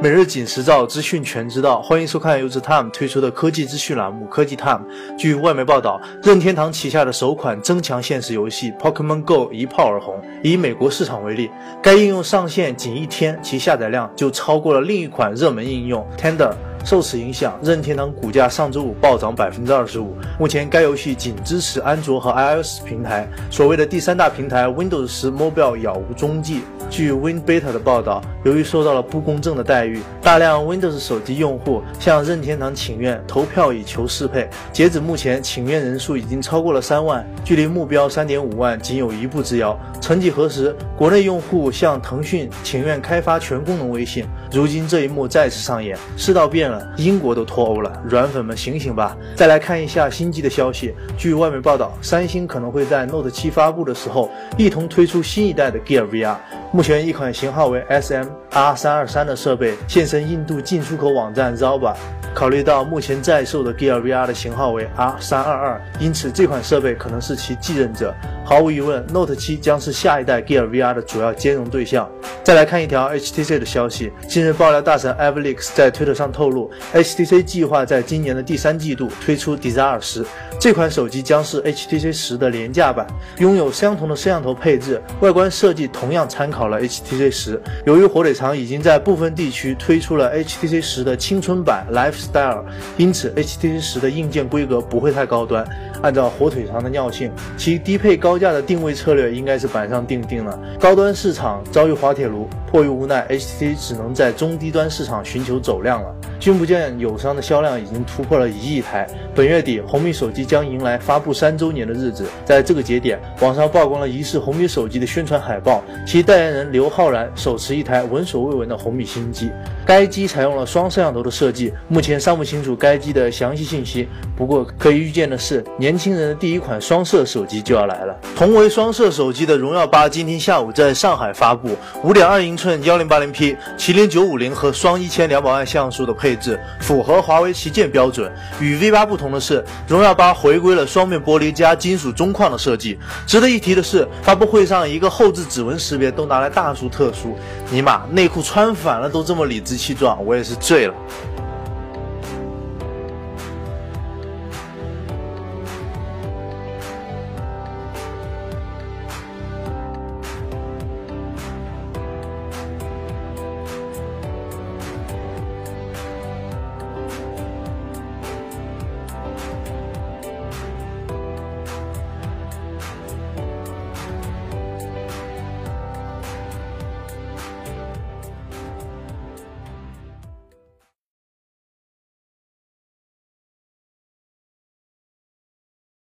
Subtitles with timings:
[0.00, 1.82] 每日紧实照，资讯全知道。
[1.82, 4.86] 欢迎收看由 The Time 推出的科技资讯栏目《科技 Time》。
[5.18, 10.22] 据外媒报道，任天堂旗下的首款增强现实游戏《Pokemon Go》一炮而红。
[10.42, 11.50] 以美国市场为例，
[11.82, 16.54] 该应用上线仅一天，其下载量就超过了另一款热门应用 Tender。
[16.88, 20.16] 受此影响，任天堂股价上周五暴涨百分之二十五。
[20.38, 26.62] 目前该游戏仅支持安卓和 iOS 平台，所谓的第三大平台 Windows 十 Mobile 杳无踪迹。
[26.88, 34.48] 据 WinBeta 的报道，由于受到了不公正的待遇，大量 Windows 手机用户向任天堂请愿投票以求适配。
[34.72, 39.78] 截止目前，请愿人数已经超过了三万，距离目标三点五万仅有一步之遥。
[40.00, 45.98] 曾几何时，国内用户向腾讯请愿开发全功能微信，如今这一幕再次上演。
[46.16, 49.16] 世道变了，英国都脱欧了，软粉们醒醒吧！
[49.34, 56.36] 再来看一下新机的消息，据外媒报道，三星可能会在 Note 7发布的时候一同推出新一代的 Gear VR。
[56.72, 61.94] 目前，一款型号为 SM R 三二三的设备现身印度进出口网站 Zalba。
[62.34, 68.14] 考虑到目前在售的 Gear VR 的型号为 R 三二二，因此这款设备可能是其继任者。
[68.44, 72.08] 毫无疑问，Note 7将是下一代 Gear VR 的主要兼容对象。
[72.48, 80.24] 再来看一条 HTC 的消息，近日爆料大神 Avalix 在推特上透露，HTC 计划在今年的第三季度推出 Desire 十。
[80.58, 87.60] 这款手机将是 HTC 十的廉价版，拥有相同的摄像头配置，外观设计同样参考了 HTC 十。
[87.84, 92.64] 由于火腿肠已经在部分地区推出了 HTC 十的青春版 Lifestyle，
[92.96, 95.68] 因此 HTC 十的硬件规格不会太高端。
[96.02, 100.58] 按照火腿肠的尿性，其低配高价的定位策略应该是板上钉钉了。
[100.78, 106.14] 高端市场遭遇滑铁卢，迫于无奈，HTC 只能在中低端市场寻求走量了。
[106.38, 109.06] 君不见友商的销量已经突破了一亿台。
[109.34, 112.24] 本月底，红米手机将迎来发布三周年的日子。
[112.44, 119.50] 在这个节点，网上曝光了疑似红米手机的宣传海报，其代言人刘昊然手持一台闻所未闻的红米新机。
[119.84, 124.08] 该机采用了双摄像头的设计，目前尚不清楚该机的详细信息。
[124.36, 128.14] 不过可以预见的是，年年轻人的第一款双摄手机就要来了。
[128.36, 136.28] 同为双摄手机的荣耀八今天下午在上海发布，五点二英寸幺零八零 P、麒麟九五零和双一千两百万像素的配。
[136.28, 138.30] 配置符合华为旗舰标准。
[138.60, 142.98] 与 V 八不同的是，荣耀八回归了双面玻璃加金属中框的设计。
[143.26, 147.34] 值得一提的是，发布会上一个后置指纹识别都拿来大书特书，
[147.70, 150.92] 尼玛内裤穿反了都这么理直气壮，我也是醉了。